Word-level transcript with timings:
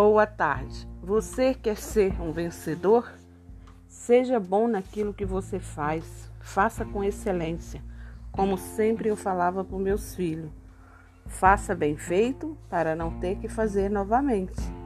Boa 0.00 0.28
tarde. 0.28 0.88
Você 1.02 1.52
quer 1.52 1.76
ser 1.76 2.22
um 2.22 2.30
vencedor? 2.30 3.12
Seja 3.88 4.38
bom 4.38 4.68
naquilo 4.68 5.12
que 5.12 5.24
você 5.24 5.58
faz. 5.58 6.30
Faça 6.38 6.84
com 6.84 7.02
excelência, 7.02 7.82
como 8.30 8.56
sempre 8.56 9.08
eu 9.08 9.16
falava 9.16 9.64
para 9.64 9.76
meus 9.76 10.14
filhos. 10.14 10.52
Faça 11.26 11.74
bem 11.74 11.96
feito 11.96 12.56
para 12.70 12.94
não 12.94 13.18
ter 13.18 13.38
que 13.40 13.48
fazer 13.48 13.90
novamente. 13.90 14.77